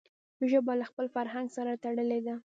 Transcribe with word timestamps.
ژبه 0.51 0.73
له 0.79 0.85
خپل 0.89 1.05
فرهنګ 1.15 1.47
سره 1.57 1.79
تړلي 1.83 2.19
ده. 2.27 2.35